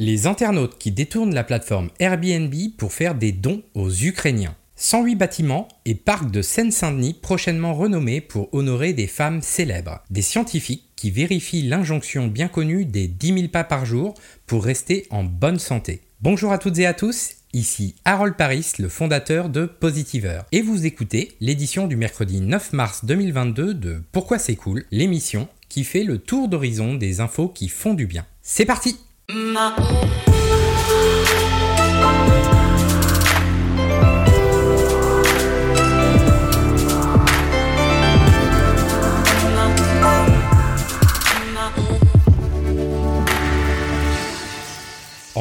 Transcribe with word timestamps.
Les 0.00 0.26
internautes 0.26 0.76
qui 0.76 0.90
détournent 0.90 1.36
la 1.36 1.44
plateforme 1.44 1.88
Airbnb 2.00 2.52
pour 2.76 2.92
faire 2.92 3.14
des 3.14 3.30
dons 3.30 3.62
aux 3.74 3.92
Ukrainiens. 3.92 4.56
108 4.74 5.14
bâtiments 5.14 5.68
et 5.84 5.94
parcs 5.94 6.32
de 6.32 6.42
Seine-Saint-Denis 6.42 7.14
prochainement 7.14 7.74
renommés 7.74 8.20
pour 8.20 8.52
honorer 8.52 8.92
des 8.92 9.06
femmes 9.06 9.40
célèbres. 9.40 10.02
Des 10.10 10.20
scientifiques 10.22 10.90
qui 10.96 11.12
vérifient 11.12 11.62
l'injonction 11.62 12.26
bien 12.26 12.48
connue 12.48 12.86
des 12.86 13.06
10 13.06 13.34
000 13.34 13.48
pas 13.52 13.62
par 13.62 13.86
jour 13.86 14.14
pour 14.48 14.64
rester 14.64 15.06
en 15.10 15.22
bonne 15.22 15.60
santé. 15.60 16.00
Bonjour 16.20 16.50
à 16.50 16.58
toutes 16.58 16.78
et 16.80 16.86
à 16.86 16.94
tous, 16.94 17.36
ici 17.52 17.94
Harold 18.04 18.34
Paris, 18.34 18.72
le 18.80 18.88
fondateur 18.88 19.48
de 19.48 19.64
Positiver. 19.64 20.40
Et 20.50 20.62
vous 20.62 20.86
écoutez 20.86 21.36
l'édition 21.40 21.86
du 21.86 21.94
mercredi 21.94 22.40
9 22.40 22.72
mars 22.72 23.04
2022 23.04 23.74
de 23.74 24.02
Pourquoi 24.10 24.40
c'est 24.40 24.56
cool, 24.56 24.86
l'émission 24.90 25.46
qui 25.68 25.84
fait 25.84 26.02
le 26.02 26.18
tour 26.18 26.48
d'horizon 26.48 26.94
des 26.94 27.20
infos 27.20 27.48
qui 27.48 27.68
font 27.68 27.94
du 27.94 28.08
bien. 28.08 28.26
C'est 28.42 28.66
parti 28.66 28.98
En 29.26 29.32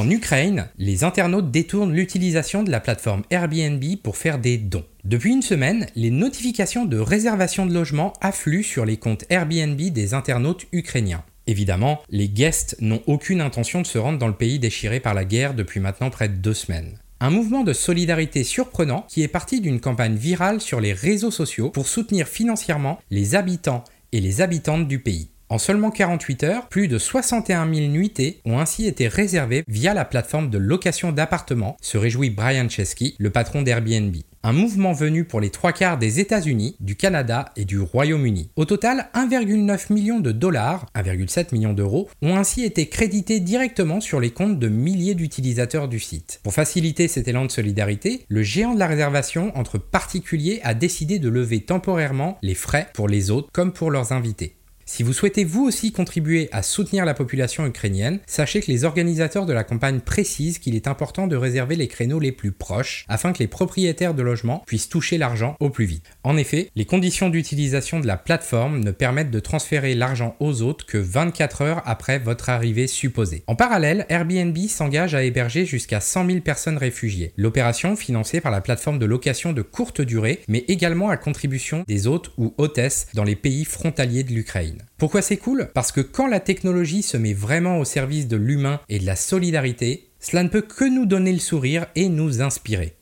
Ukraine, 0.10 0.70
les 0.78 1.04
internautes 1.04 1.52
détournent 1.52 1.94
l'utilisation 1.94 2.64
de 2.64 2.72
la 2.72 2.80
plateforme 2.80 3.24
Airbnb 3.30 3.84
pour 4.02 4.16
faire 4.16 4.40
des 4.40 4.58
dons. 4.58 4.86
Depuis 5.04 5.34
une 5.34 5.42
semaine, 5.42 5.88
les 5.96 6.10
notifications 6.10 6.86
de 6.86 6.98
réservation 6.98 7.66
de 7.66 7.74
logement 7.74 8.14
affluent 8.22 8.64
sur 8.64 8.86
les 8.86 8.98
comptes 8.98 9.26
Airbnb 9.30 9.78
des 9.78 10.14
internautes 10.14 10.68
ukrainiens. 10.72 11.26
Évidemment, 11.48 12.02
les 12.10 12.30
guests 12.30 12.76
n'ont 12.80 13.02
aucune 13.08 13.42
intention 13.42 13.82
de 13.82 13.88
se 13.88 13.98
rendre 13.98 14.20
dans 14.20 14.28
le 14.28 14.36
pays 14.36 14.60
déchiré 14.60 15.00
par 15.00 15.14
la 15.14 15.26
guerre 15.26 15.54
depuis 15.54 15.80
maintenant 15.80 16.10
près 16.10 16.30
de 16.30 16.36
deux 16.36 16.54
semaines. 16.54 16.98
Un 17.20 17.30
mouvement 17.30 17.64
de 17.64 17.74
solidarité 17.74 18.44
surprenant 18.44 19.06
qui 19.10 19.24
est 19.24 19.28
parti 19.28 19.62
d'une 19.62 19.80
campagne 19.80 20.16
virale 20.16 20.62
sur 20.62 20.80
les 20.80 20.94
réseaux 20.94 21.32
sociaux 21.32 21.70
pour 21.70 21.88
soutenir 21.88 22.28
financièrement 22.28 23.00
les 23.12 23.36
habitants 23.36 23.84
et 24.12 24.20
les 24.20 24.42
habitantes 24.42 24.88
du 24.88 25.00
pays. 25.00 25.33
En 25.54 25.60
seulement 25.60 25.92
48 25.92 26.44
heures, 26.46 26.68
plus 26.68 26.88
de 26.88 26.98
61 26.98 27.72
000 27.72 27.88
nuitées 27.90 28.40
ont 28.44 28.58
ainsi 28.58 28.88
été 28.88 29.08
réservées 29.08 29.64
via 29.68 29.94
la 29.94 30.04
plateforme 30.04 30.50
de 30.50 30.58
location 30.58 31.12
d'appartements, 31.12 31.78
se 31.80 31.96
réjouit 31.96 32.32
Brian 32.32 32.68
Chesky, 32.68 33.14
le 33.20 33.30
patron 33.30 33.62
d'Airbnb. 33.62 34.16
Un 34.42 34.52
mouvement 34.52 34.94
venu 34.94 35.26
pour 35.26 35.40
les 35.40 35.52
trois 35.52 35.72
quarts 35.72 36.00
des 36.00 36.20
États-Unis, 36.20 36.76
du 36.80 36.96
Canada 36.96 37.52
et 37.56 37.66
du 37.66 37.80
Royaume-Uni. 37.80 38.50
Au 38.56 38.66
total, 38.66 39.12
1,9 39.14 39.94
million 39.94 40.20
de 40.20 40.32
dollars, 40.32 40.88
1,7 40.96 41.54
million 41.54 41.74
d'euros, 41.74 42.10
ont 42.24 42.36
ainsi 42.36 42.64
été 42.64 42.90
crédités 42.90 43.40
directement 43.40 44.02
sur 44.02 44.20
les 44.20 44.32
comptes 44.32 44.58
de 44.58 44.70
milliers 44.70 45.14
d'utilisateurs 45.14 45.88
du 45.88 46.00
site. 46.00 46.40
Pour 46.42 46.56
faciliter 46.56 47.08
cet 47.08 47.28
élan 47.28 47.46
de 47.46 47.52
solidarité, 47.52 48.26
le 48.28 48.42
géant 48.42 48.74
de 48.74 48.80
la 48.80 48.88
réservation 48.88 49.56
entre 49.56 49.78
particuliers 49.78 50.62
a 50.64 50.74
décidé 50.74 51.20
de 51.20 51.30
lever 51.30 51.60
temporairement 51.60 52.40
les 52.42 52.56
frais 52.56 52.90
pour 52.96 53.08
les 53.08 53.30
autres 53.30 53.50
comme 53.54 53.72
pour 53.72 53.92
leurs 53.92 54.14
invités. 54.14 54.56
Si 54.86 55.02
vous 55.02 55.14
souhaitez 55.14 55.46
vous 55.46 55.64
aussi 55.64 55.92
contribuer 55.92 56.50
à 56.52 56.62
soutenir 56.62 57.06
la 57.06 57.14
population 57.14 57.66
ukrainienne, 57.66 58.20
sachez 58.28 58.62
que 58.62 58.70
les 58.70 58.84
organisateurs 58.84 59.46
de 59.46 59.54
la 59.54 59.64
campagne 59.64 60.02
précisent 60.02 60.60
qu'il 60.60 60.76
est 60.76 60.88
important 60.88 61.26
de 61.28 61.36
réserver 61.36 61.76
les 61.76 61.88
créneaux 61.88 62.20
les 62.20 62.34
plus 62.34 62.52
proches 62.52 63.06
afin 63.08 63.32
que 63.32 63.40
les 63.40 63.48
propriétaires 63.48 64.14
de 64.14 64.22
logements 64.22 64.62
puissent 64.68 64.90
toucher 64.90 65.18
l'argent 65.18 65.56
au 65.60 65.70
plus 65.70 65.86
vite. 65.86 66.12
En 66.24 66.36
effet, 66.36 66.70
les 66.76 66.86
conditions 66.86 67.30
d'utilisation 67.30 68.02
de 68.02 68.08
la 68.08 68.18
plateforme 68.18 68.80
ne 68.80 68.92
permettent 68.92 69.32
de 69.32 69.40
transférer 69.40 69.96
l'argent 69.96 70.36
aux 70.40 70.62
autres 70.62 70.86
que 70.86 70.98
24 70.98 71.62
heures 71.62 71.82
après 71.86 72.20
votre 72.20 72.50
arrivée 72.50 72.88
supposée. 72.88 73.44
En 73.48 73.56
parallèle, 73.56 74.06
Airbnb 74.10 74.58
s'engage 74.68 75.16
à 75.16 75.24
héberger 75.24 75.66
jusqu'à 75.66 76.02
100 76.02 76.28
000 76.28 76.40
personnes 76.42 76.78
réfugiées. 76.78 77.34
L'opération, 77.38 77.96
financée 77.96 78.42
par 78.42 78.52
la 78.52 78.62
plateforme 78.62 79.00
de 79.00 79.06
location 79.06 79.54
de 79.54 79.62
courte 79.62 80.02
durée, 80.02 80.42
mais 80.48 80.66
également 80.68 81.10
à 81.10 81.18
contribution 81.18 81.84
des 81.88 82.08
hôtes 82.08 82.32
ou 82.38 82.54
hôtesses 82.58 83.08
dans 83.14 83.24
les 83.24 83.36
pays 83.36 83.66
frontaliers 83.66 84.24
de 84.24 84.34
l'Ukraine. 84.34 84.73
Pourquoi 84.98 85.22
c'est 85.22 85.38
cool? 85.38 85.70
Parce 85.74 85.92
que 85.92 86.02
quand 86.02 86.28
la 86.28 86.40
technologie 86.40 87.04
se 87.04 87.18
met 87.18 87.34
vraiment 87.34 87.80
au 87.80 87.86
service 87.86 88.28
de 88.28 88.38
l'humain 88.38 88.80
et 88.90 89.00
de 89.00 89.06
la 89.06 89.16
solidarité, 89.16 90.10
cela 90.20 90.44
ne 90.44 90.50
peut 90.50 90.62
que 90.62 90.86
nous 90.86 91.06
donner 91.06 91.34
le 91.34 91.40
sourire 91.40 91.88
et 91.96 92.10
nous 92.10 92.42
inspirer. 92.42 92.96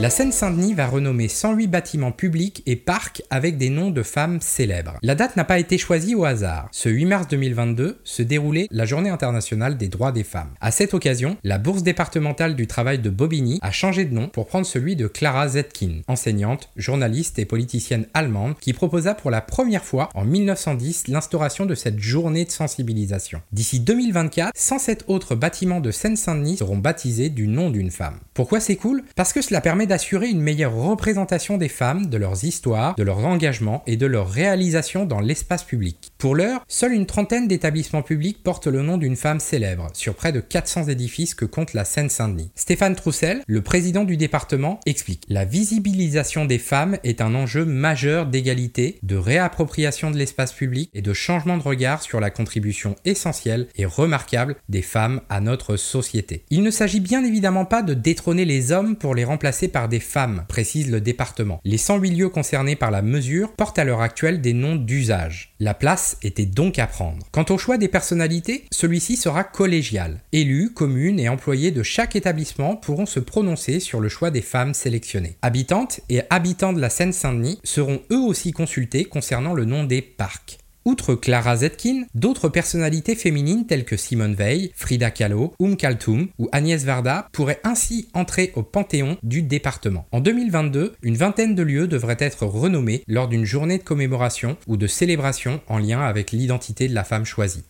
La 0.00 0.10
Seine-Saint-Denis 0.10 0.74
va 0.74 0.86
renommer 0.86 1.26
108 1.26 1.66
bâtiments 1.66 2.12
publics 2.12 2.62
et 2.66 2.76
parcs 2.76 3.20
avec 3.30 3.58
des 3.58 3.68
noms 3.68 3.90
de 3.90 4.04
femmes 4.04 4.40
célèbres. 4.40 4.96
La 5.02 5.16
date 5.16 5.34
n'a 5.34 5.42
pas 5.42 5.58
été 5.58 5.76
choisie 5.76 6.14
au 6.14 6.24
hasard. 6.24 6.68
Ce 6.70 6.88
8 6.88 7.04
mars 7.06 7.26
2022 7.26 7.98
se 8.04 8.22
déroulait 8.22 8.68
la 8.70 8.84
Journée 8.84 9.10
internationale 9.10 9.76
des 9.76 9.88
droits 9.88 10.12
des 10.12 10.22
femmes. 10.22 10.50
À 10.60 10.70
cette 10.70 10.94
occasion, 10.94 11.36
la 11.42 11.58
Bourse 11.58 11.82
départementale 11.82 12.54
du 12.54 12.68
travail 12.68 13.00
de 13.00 13.10
Bobigny 13.10 13.58
a 13.60 13.72
changé 13.72 14.04
de 14.04 14.14
nom 14.14 14.28
pour 14.28 14.46
prendre 14.46 14.66
celui 14.66 14.94
de 14.94 15.08
Clara 15.08 15.48
Zetkin, 15.48 16.02
enseignante, 16.06 16.70
journaliste 16.76 17.40
et 17.40 17.44
politicienne 17.44 18.06
allemande 18.14 18.54
qui 18.60 18.74
proposa 18.74 19.16
pour 19.16 19.32
la 19.32 19.40
première 19.40 19.84
fois 19.84 20.10
en 20.14 20.24
1910 20.24 21.08
l'instauration 21.08 21.66
de 21.66 21.74
cette 21.74 21.98
journée 21.98 22.44
de 22.44 22.52
sensibilisation. 22.52 23.42
D'ici 23.50 23.80
2024, 23.80 24.52
107 24.54 25.06
autres 25.08 25.34
bâtiments 25.34 25.80
de 25.80 25.90
Seine-Saint-Denis 25.90 26.58
seront 26.58 26.78
baptisés 26.78 27.30
du 27.30 27.48
nom 27.48 27.70
d'une 27.70 27.90
femme. 27.90 28.20
Pourquoi 28.32 28.60
c'est 28.60 28.76
cool? 28.76 29.02
Parce 29.16 29.32
que 29.32 29.42
cela 29.42 29.60
permet 29.60 29.87
d'assurer 29.88 30.28
une 30.28 30.40
meilleure 30.40 30.74
représentation 30.74 31.56
des 31.58 31.68
femmes, 31.68 32.06
de 32.06 32.16
leurs 32.16 32.44
histoires, 32.44 32.94
de 32.94 33.02
leurs 33.02 33.24
engagements 33.24 33.82
et 33.86 33.96
de 33.96 34.06
leurs 34.06 34.30
réalisations 34.30 35.04
dans 35.04 35.20
l'espace 35.20 35.64
public. 35.64 36.12
Pour 36.18 36.34
l'heure, 36.34 36.64
seule 36.66 36.94
une 36.94 37.06
trentaine 37.06 37.46
d'établissements 37.46 38.02
publics 38.02 38.42
portent 38.42 38.66
le 38.66 38.82
nom 38.82 38.98
d'une 38.98 39.14
femme 39.14 39.38
célèbre, 39.38 39.86
sur 39.92 40.16
près 40.16 40.32
de 40.32 40.40
400 40.40 40.88
édifices 40.88 41.36
que 41.36 41.44
compte 41.44 41.74
la 41.74 41.84
Seine-Saint-Denis. 41.84 42.50
Stéphane 42.56 42.96
Troussel, 42.96 43.44
le 43.46 43.62
président 43.62 44.02
du 44.02 44.16
département, 44.16 44.80
explique 44.84 45.22
La 45.28 45.44
visibilisation 45.44 46.44
des 46.44 46.58
femmes 46.58 46.98
est 47.04 47.20
un 47.20 47.36
enjeu 47.36 47.64
majeur 47.64 48.26
d'égalité, 48.26 48.98
de 49.04 49.14
réappropriation 49.14 50.10
de 50.10 50.16
l'espace 50.16 50.52
public 50.52 50.90
et 50.92 51.02
de 51.02 51.12
changement 51.12 51.56
de 51.56 51.62
regard 51.62 52.02
sur 52.02 52.18
la 52.18 52.30
contribution 52.30 52.96
essentielle 53.04 53.68
et 53.76 53.84
remarquable 53.84 54.56
des 54.68 54.82
femmes 54.82 55.20
à 55.28 55.40
notre 55.40 55.76
société. 55.76 56.42
Il 56.50 56.64
ne 56.64 56.72
s'agit 56.72 56.98
bien 56.98 57.22
évidemment 57.22 57.64
pas 57.64 57.82
de 57.82 57.94
détrôner 57.94 58.44
les 58.44 58.72
hommes 58.72 58.96
pour 58.96 59.14
les 59.14 59.24
remplacer 59.24 59.68
par 59.68 59.88
des 59.88 60.00
femmes, 60.00 60.46
précise 60.48 60.90
le 60.90 61.00
département. 61.00 61.60
Les 61.64 61.78
108 61.78 62.10
lieux 62.10 62.28
concernés 62.28 62.74
par 62.74 62.90
la 62.90 63.02
mesure 63.02 63.52
portent 63.52 63.78
à 63.78 63.84
l'heure 63.84 64.02
actuelle 64.02 64.40
des 64.40 64.52
noms 64.52 64.74
d'usage. 64.74 65.54
La 65.60 65.74
place 65.74 66.07
était 66.22 66.46
donc 66.46 66.78
à 66.78 66.86
prendre. 66.86 67.26
Quant 67.32 67.44
au 67.50 67.58
choix 67.58 67.78
des 67.78 67.88
personnalités, 67.88 68.64
celui-ci 68.70 69.16
sera 69.16 69.44
collégial. 69.44 70.20
Élus, 70.32 70.72
communes 70.72 71.20
et 71.20 71.28
employés 71.28 71.70
de 71.70 71.82
chaque 71.82 72.16
établissement 72.16 72.76
pourront 72.76 73.06
se 73.06 73.20
prononcer 73.20 73.80
sur 73.80 74.00
le 74.00 74.08
choix 74.08 74.30
des 74.30 74.42
femmes 74.42 74.74
sélectionnées. 74.74 75.36
Habitantes 75.42 76.00
et 76.08 76.22
habitants 76.30 76.72
de 76.72 76.80
la 76.80 76.90
Seine-Saint-Denis 76.90 77.60
seront 77.64 78.00
eux 78.10 78.20
aussi 78.20 78.52
consultés 78.52 79.04
concernant 79.04 79.54
le 79.54 79.64
nom 79.64 79.84
des 79.84 80.02
parcs. 80.02 80.58
Outre 80.88 81.14
Clara 81.14 81.54
Zetkin, 81.54 82.04
d'autres 82.14 82.48
personnalités 82.48 83.14
féminines 83.14 83.66
telles 83.66 83.84
que 83.84 83.98
Simone 83.98 84.34
Veil, 84.34 84.72
Frida 84.74 85.10
Kahlo, 85.10 85.52
Um 85.60 85.76
Kaltoum 85.76 86.28
ou 86.38 86.48
Agnès 86.50 86.82
Varda 86.82 87.28
pourraient 87.30 87.60
ainsi 87.62 88.08
entrer 88.14 88.52
au 88.56 88.62
panthéon 88.62 89.18
du 89.22 89.42
département. 89.42 90.06
En 90.12 90.20
2022, 90.20 90.94
une 91.02 91.16
vingtaine 91.18 91.54
de 91.54 91.62
lieux 91.62 91.88
devraient 91.88 92.16
être 92.18 92.46
renommés 92.46 93.02
lors 93.06 93.28
d'une 93.28 93.44
journée 93.44 93.76
de 93.76 93.82
commémoration 93.82 94.56
ou 94.66 94.78
de 94.78 94.86
célébration 94.86 95.60
en 95.68 95.76
lien 95.76 96.00
avec 96.00 96.32
l'identité 96.32 96.88
de 96.88 96.94
la 96.94 97.04
femme 97.04 97.26
choisie. 97.26 97.64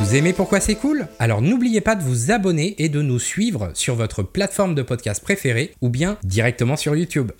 Vous 0.00 0.16
aimez 0.16 0.32
pourquoi 0.32 0.58
c'est 0.58 0.74
cool? 0.74 1.06
Alors 1.20 1.42
n'oubliez 1.42 1.80
pas 1.80 1.94
de 1.94 2.02
vous 2.02 2.32
abonner 2.32 2.74
et 2.82 2.88
de 2.88 3.02
nous 3.02 3.20
suivre 3.20 3.70
sur 3.74 3.94
votre 3.94 4.24
plateforme 4.24 4.74
de 4.74 4.82
podcast 4.82 5.22
préférée 5.22 5.74
ou 5.80 5.90
bien 5.90 6.18
directement 6.24 6.76
sur 6.76 6.96
YouTube. 6.96 7.30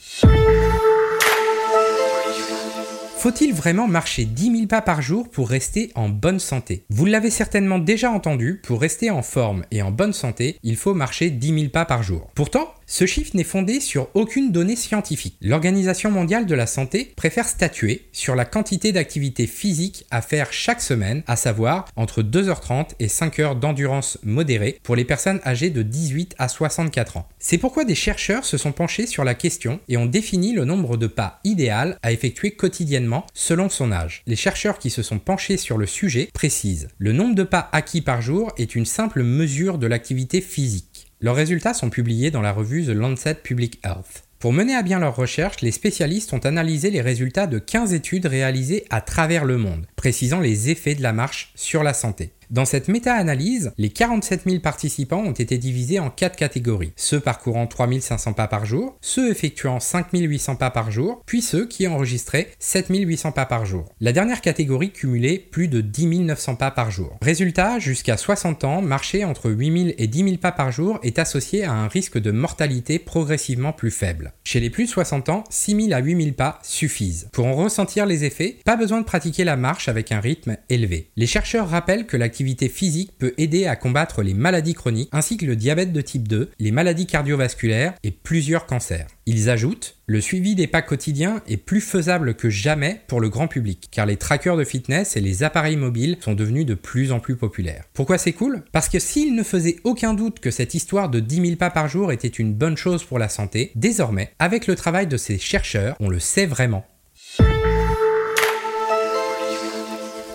Faut-il 3.19 3.53
vraiment 3.53 3.88
marcher 3.88 4.26
10 4.26 4.53
000 4.53 4.67
pas 4.69 4.81
par 4.81 5.03
jour 5.03 5.29
pour 5.29 5.49
rester 5.49 5.91
en 5.97 6.09
bonne 6.09 6.38
santé? 6.38 6.85
Vous 6.88 7.05
l'avez 7.05 7.31
certainement 7.31 7.81
déjà 7.81 8.12
entendu, 8.12 8.61
pour 8.62 8.81
rester 8.81 9.11
en 9.11 9.23
forme 9.23 9.65
et 9.73 9.82
en 9.82 9.91
bonne 9.91 10.12
santé, 10.12 10.56
il 10.62 10.76
faut 10.76 10.94
marcher 10.94 11.31
10 11.31 11.61
000 11.62 11.70
pas 11.70 11.85
par 11.85 12.05
jour. 12.05 12.29
Pourtant, 12.37 12.73
Ce 12.90 13.05
chiffre 13.05 13.32
n'est 13.35 13.44
fondé 13.44 13.81
sur 13.81 14.08
aucune 14.14 14.50
donnée 14.50 14.75
scientifique. 14.75 15.37
L'Organisation 15.43 16.11
mondiale 16.11 16.46
de 16.46 16.55
la 16.55 16.67
santé 16.67 17.12
préfère 17.17 17.46
statuer 17.46 18.08
sur 18.12 18.35
la 18.35 18.46
quantité 18.46 18.93
d'activité 18.93 19.46
physique 19.46 20.06
à 20.11 20.23
faire 20.23 20.55
chaque 20.55 20.81
semaine, 20.81 21.23
à 21.26 21.37
savoir 21.37 21.85
entre 21.96 22.23
2h30 22.23 22.93
et 22.99 23.08
5 23.08 23.40
heures 23.40 23.56
d'endurance 23.56 24.17
modérée 24.23 24.81
pour 24.82 24.96
les 24.96 25.05
personnes 25.05 25.40
âgées 25.44 25.69
de 25.69 25.82
18 25.82 26.35
à 26.38 26.49
64 26.49 27.19
ans. 27.19 27.29
C'est 27.38 27.58
pourquoi 27.58 27.85
des 27.85 27.94
chercheurs 27.94 28.46
se 28.46 28.56
sont 28.56 28.73
penchés 28.73 29.06
sur 29.06 29.23
la 29.23 29.35
question 29.35 29.81
et 29.88 29.99
ont 29.99 30.06
défini 30.06 30.55
le 30.55 30.64
nombre 30.64 30.96
de 30.96 31.06
pas 31.06 31.40
idéal 31.44 31.99
à 32.02 32.12
effectuer 32.12 32.52
quotidiennement 32.52 33.26
selon 33.35 33.69
son 33.69 33.93
âge. 33.93 34.23
Les 34.26 34.35
chercheurs 34.35 34.79
qui 34.79 34.88
se 34.88 35.02
sont 35.02 35.19
penchés 35.19 35.58
sur 35.58 35.76
le 35.76 35.87
sujet 35.87 36.31
précisent 36.32 36.88
le 36.96 37.12
nombre 37.12 37.35
de 37.35 37.43
pas 37.43 37.69
acquis 37.73 38.00
par 38.00 38.23
jour 38.23 38.50
est 38.56 38.75
une 38.75 38.87
simple 38.87 39.23
mesure 39.23 39.76
de 39.76 39.87
l'activité 39.87 40.40
physique. 40.40 40.98
Leurs 41.20 41.35
résultats 41.35 41.75
sont 41.75 41.91
publiés 41.91 42.31
dans 42.31 42.43
la 42.43 42.53
revue 42.53 42.85
The 42.85 42.91
Lancet 42.91 43.35
Public 43.35 43.81
Health. 43.85 44.23
Pour 44.38 44.53
mener 44.53 44.76
à 44.76 44.82
bien 44.82 45.00
leurs 45.00 45.17
recherches, 45.17 45.62
les 45.62 45.73
spécialistes 45.73 46.32
ont 46.32 46.38
analysé 46.38 46.93
les 46.93 47.00
résultats 47.00 47.49
de 47.49 47.59
15 47.59 47.93
études 47.93 48.26
réalisées 48.26 48.85
à 48.88 49.00
travers 49.00 49.44
le 49.44 49.59
monde, 49.59 49.87
précisant 49.97 50.38
les 50.38 50.70
effets 50.70 50.94
de 50.94 51.03
la 51.03 51.12
marche 51.12 51.50
sur 51.56 51.82
la 51.82 51.93
santé. 51.93 52.31
Dans 52.50 52.65
cette 52.65 52.89
méta-analyse, 52.89 53.73
les 53.77 53.91
47 53.91 54.45
000 54.47 54.61
participants 54.61 55.23
ont 55.23 55.33
été 55.33 55.59
divisés 55.59 55.99
en 55.99 56.09
quatre 56.09 56.37
catégories. 56.37 56.95
Ceux 56.97 57.21
parcourant 57.21 57.67
3500 57.67 58.33
pas 58.33 58.49
par 58.49 58.65
jour, 58.65 58.97
ceux 59.03 59.31
effectuant 59.31 59.81
5800 59.81 60.56
pas 60.56 60.71
par 60.71 60.91
jour, 60.91 61.23
puis 61.27 61.43
ceux 61.43 61.67
qui 61.67 61.87
enregistraient 61.87 62.49
7800 62.59 63.33
pas 63.33 63.45
par 63.45 63.67
jour. 63.67 63.85
La 64.00 64.12
dernière 64.12 64.41
catégorie 64.41 64.93
cumulait 64.93 65.39
plus 65.39 65.69
de 65.69 65.83
10 65.83 66.21
900 66.21 66.56
pas 66.56 66.71
par 66.71 66.91
jour. 66.91 67.19
Résultat, 67.21 67.79
jusqu'à 67.79 68.17
60 68.17 68.65
ans, 68.65 68.81
marcher 68.81 69.27
entre 69.27 69.50
8000 69.50 69.95
et 69.99 70.06
10 70.06 70.25
000 70.25 70.37
pas 70.39 70.53
par 70.53 70.73
jour 70.73 70.99
est 71.03 71.19
associé 71.19 71.65
à 71.65 71.73
un 71.73 71.87
risque 71.87 72.17
de 72.17 72.31
mortalité 72.31 72.99
progressivement 72.99 73.75
plus 73.75 73.91
faible. 73.91 74.33
Chez 74.45 74.61
les 74.61 74.71
plus 74.71 74.85
de 74.85 74.91
60 74.91 75.29
ans, 75.29 75.45
6000 75.50 75.93
à 75.93 75.99
8000 75.99 76.33
pas 76.33 76.61
suffisent. 76.62 77.29
Pour 77.31 77.47
en 77.47 77.55
ressentir 77.55 78.06
les 78.06 78.25
effets, 78.25 78.56
pas 78.65 78.77
besoin 78.77 79.00
de 79.00 79.06
pratiquer 79.06 79.45
la 79.45 79.56
marche 79.56 79.91
avec 79.91 80.12
un 80.12 80.21
rythme 80.21 80.56
élevé. 80.71 81.11
Les 81.17 81.27
chercheurs 81.27 81.69
rappellent 81.69 82.06
que 82.06 82.17
l'activité 82.17 82.38
physique 82.69 83.12
peut 83.19 83.35
aider 83.38 83.67
à 83.67 83.76
combattre 83.76 84.23
les 84.23 84.35
maladies 84.35 84.75
chroniques 84.75 85.08
ainsi 85.12 85.37
que 85.37 85.46
le 85.46 85.56
diabète 85.56 85.93
de 85.93 86.00
type 86.00 86.29
2, 86.29 86.50
les 86.58 86.70
maladies 86.73 87.06
cardiovasculaires 87.06 87.94
et 88.02 88.11
plusieurs 88.11 88.67
cancers. 88.67 89.06
Ils 89.26 89.50
ajoutent 89.50 89.99
le 90.11 90.23
suivi 90.23 90.55
des 90.55 90.67
pas 90.67 90.81
quotidiens 90.81 91.43
est 91.46 91.58
plus 91.58 91.82
faisable 91.82 92.32
que 92.35 92.49
jamais 92.49 93.02
pour 93.08 93.20
le 93.20 93.29
grand 93.29 93.46
public, 93.46 93.88
car 93.90 94.06
les 94.06 94.17
trackers 94.17 94.56
de 94.56 94.64
fitness 94.64 95.19
et 95.19 95.20
les 95.20 95.43
appareils 95.43 95.76
mobiles 95.76 96.17
sont 96.20 96.32
devenus 96.32 96.64
de 96.64 96.73
plus 96.73 97.12
en 97.12 97.20
plus 97.20 97.37
populaires. 97.37 97.85
Pourquoi 97.93 98.17
c'est 98.17 98.32
cool? 98.32 98.64
Parce 98.73 98.88
que 98.88 98.99
s'il 98.99 99.35
ne 99.35 99.43
faisait 99.43 99.76
aucun 99.85 100.14
doute 100.14 100.40
que 100.40 100.50
cette 100.50 100.73
histoire 100.73 101.11
de 101.11 101.20
10 101.20 101.37
000 101.43 101.56
pas 101.56 101.69
par 101.69 101.88
jour 101.88 102.11
était 102.11 102.26
une 102.26 102.55
bonne 102.55 102.79
chose 102.79 103.05
pour 103.05 103.19
la 103.19 103.29
santé, 103.29 103.70
désormais, 103.75 104.32
avec 104.38 104.67
le 104.67 104.76
travail 104.76 105.06
de 105.06 105.19
ces 105.19 105.37
chercheurs, 105.37 105.94
on 106.00 106.08
le 106.08 106.20
sait 106.20 106.46
vraiment. 106.46 106.87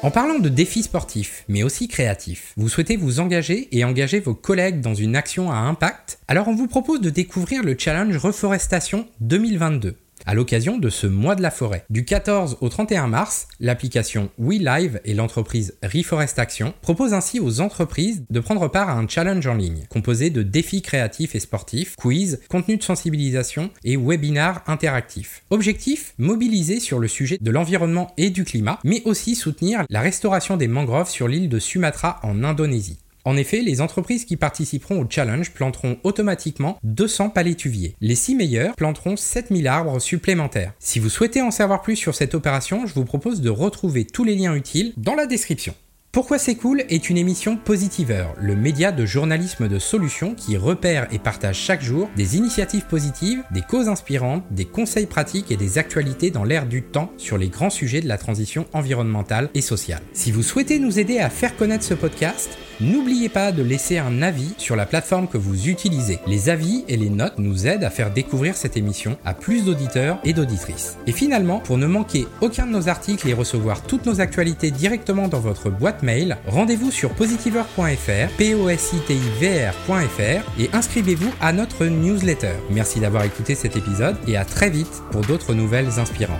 En 0.03 0.11
parlant 0.11 0.37
de 0.37 0.49
défis 0.49 0.83
sportifs, 0.83 1.45
mais 1.47 1.63
aussi 1.63 1.87
créatifs, 1.87 2.51
vous 2.57 2.67
souhaitez 2.67 2.97
vous 2.97 3.21
engager 3.21 3.69
et 3.71 3.85
engager 3.85 4.19
vos 4.19 4.33
collègues 4.35 4.81
dans 4.81 4.93
une 4.93 5.15
action 5.15 5.49
à 5.49 5.55
impact? 5.55 6.19
Alors 6.27 6.49
on 6.49 6.55
vous 6.55 6.67
propose 6.67 6.99
de 6.99 7.09
découvrir 7.09 7.63
le 7.63 7.77
challenge 7.79 8.17
Reforestation 8.17 9.07
2022 9.21 9.95
à 10.25 10.33
l'occasion 10.33 10.77
de 10.77 10.89
ce 10.89 11.07
mois 11.07 11.35
de 11.35 11.41
la 11.41 11.51
forêt. 11.51 11.85
Du 11.89 12.05
14 12.05 12.57
au 12.61 12.69
31 12.69 13.07
mars, 13.07 13.47
l'application 13.59 14.29
WeLive 14.37 15.01
et 15.05 15.13
l'entreprise 15.13 15.77
Reforest 15.83 16.39
Action 16.39 16.73
proposent 16.81 17.13
ainsi 17.13 17.39
aux 17.39 17.61
entreprises 17.61 18.23
de 18.29 18.39
prendre 18.39 18.67
part 18.67 18.89
à 18.89 18.93
un 18.93 19.07
challenge 19.07 19.47
en 19.47 19.55
ligne, 19.55 19.85
composé 19.89 20.29
de 20.29 20.43
défis 20.43 20.81
créatifs 20.81 21.35
et 21.35 21.39
sportifs, 21.39 21.95
quiz, 21.95 22.39
contenus 22.49 22.79
de 22.79 22.83
sensibilisation 22.83 23.69
et 23.83 23.97
webinars 23.97 24.63
interactifs. 24.67 25.43
Objectif 25.49 26.13
mobiliser 26.17 26.79
sur 26.79 26.99
le 26.99 27.07
sujet 27.07 27.37
de 27.39 27.51
l'environnement 27.51 28.13
et 28.17 28.29
du 28.29 28.43
climat, 28.43 28.79
mais 28.83 29.01
aussi 29.05 29.35
soutenir 29.35 29.83
la 29.89 30.01
restauration 30.01 30.57
des 30.57 30.67
mangroves 30.67 31.09
sur 31.09 31.27
l'île 31.27 31.49
de 31.49 31.59
Sumatra 31.59 32.19
en 32.23 32.43
Indonésie. 32.43 33.02
En 33.25 33.37
effet, 33.37 33.61
les 33.61 33.79
entreprises 33.79 34.25
qui 34.25 34.35
participeront 34.35 35.01
au 35.01 35.07
challenge 35.09 35.51
planteront 35.51 35.97
automatiquement 36.03 36.77
200 36.83 37.29
palétuviers. 37.29 37.95
Les 38.01 38.15
6 38.15 38.35
meilleurs 38.35 38.75
planteront 38.75 39.15
7000 39.15 39.67
arbres 39.67 39.99
supplémentaires. 39.99 40.73
Si 40.79 40.99
vous 40.99 41.09
souhaitez 41.09 41.41
en 41.41 41.51
savoir 41.51 41.81
plus 41.81 41.95
sur 41.95 42.15
cette 42.15 42.35
opération, 42.35 42.85
je 42.85 42.93
vous 42.93 43.05
propose 43.05 43.41
de 43.41 43.49
retrouver 43.49 44.05
tous 44.05 44.23
les 44.25 44.35
liens 44.35 44.55
utiles 44.55 44.93
dans 44.97 45.15
la 45.15 45.25
description. 45.25 45.73
Pourquoi 46.13 46.37
c'est 46.37 46.53
cool 46.53 46.83
est 46.89 47.09
une 47.09 47.17
émission 47.17 47.57
Positiveur, 47.57 48.35
le 48.39 48.55
média 48.55 48.91
de 48.91 49.03
journalisme 49.03 49.67
de 49.67 49.79
solutions 49.79 50.35
qui 50.35 50.57
repère 50.57 51.07
et 51.11 51.17
partage 51.17 51.57
chaque 51.57 51.81
jour 51.81 52.07
des 52.15 52.37
initiatives 52.37 52.85
positives, 52.85 53.41
des 53.49 53.63
causes 53.63 53.87
inspirantes, 53.87 54.43
des 54.51 54.65
conseils 54.65 55.07
pratiques 55.07 55.49
et 55.49 55.57
des 55.57 55.79
actualités 55.79 56.29
dans 56.29 56.43
l'ère 56.43 56.67
du 56.67 56.83
temps 56.83 57.11
sur 57.17 57.39
les 57.39 57.49
grands 57.49 57.71
sujets 57.71 57.99
de 57.99 58.07
la 58.07 58.19
transition 58.19 58.67
environnementale 58.73 59.49
et 59.55 59.61
sociale. 59.61 60.03
Si 60.13 60.31
vous 60.31 60.43
souhaitez 60.43 60.77
nous 60.77 60.99
aider 60.99 61.17
à 61.17 61.31
faire 61.31 61.55
connaître 61.55 61.83
ce 61.83 61.95
podcast, 61.95 62.59
N'oubliez 62.81 63.29
pas 63.29 63.51
de 63.51 63.63
laisser 63.63 63.97
un 63.97 64.21
avis 64.21 64.53
sur 64.57 64.75
la 64.75 64.85
plateforme 64.85 65.27
que 65.27 65.37
vous 65.37 65.67
utilisez. 65.67 66.19
Les 66.27 66.49
avis 66.49 66.83
et 66.87 66.97
les 66.97 67.09
notes 67.09 67.37
nous 67.37 67.67
aident 67.67 67.83
à 67.83 67.89
faire 67.89 68.11
découvrir 68.11 68.55
cette 68.55 68.77
émission 68.77 69.17
à 69.25 69.33
plus 69.33 69.65
d'auditeurs 69.65 70.19
et 70.23 70.33
d'auditrices. 70.33 70.97
Et 71.07 71.11
finalement, 71.11 71.59
pour 71.59 71.77
ne 71.77 71.87
manquer 71.87 72.27
aucun 72.41 72.65
de 72.65 72.71
nos 72.71 72.89
articles 72.89 73.27
et 73.27 73.33
recevoir 73.33 73.81
toutes 73.83 74.05
nos 74.05 74.21
actualités 74.21 74.71
directement 74.71 75.27
dans 75.27 75.39
votre 75.39 75.69
boîte 75.69 76.03
mail, 76.03 76.37
rendez-vous 76.47 76.91
sur 76.91 77.11
positiveur.fr, 77.11 78.35
p 78.37 78.55
o 78.55 78.69
s 78.69 78.93
i 78.93 78.99
t 79.07 79.15
i 79.15 79.21
v 79.39 79.67
r.fr 79.67 80.59
et 80.59 80.69
inscrivez-vous 80.73 81.31
à 81.41 81.53
notre 81.53 81.85
newsletter. 81.85 82.53
Merci 82.69 82.99
d'avoir 82.99 83.23
écouté 83.23 83.55
cet 83.55 83.75
épisode 83.75 84.17
et 84.27 84.37
à 84.37 84.45
très 84.45 84.69
vite 84.69 85.01
pour 85.11 85.21
d'autres 85.21 85.53
nouvelles 85.53 85.99
inspirantes. 85.99 86.39